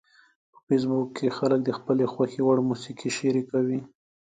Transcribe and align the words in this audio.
په 0.51 0.59
فېسبوک 0.67 1.07
کې 1.17 1.35
خلک 1.37 1.59
د 1.63 1.69
خپلو 1.77 2.03
خوښې 2.13 2.41
وړ 2.43 2.57
موسیقي 2.69 3.09
شریکوي 3.17 3.79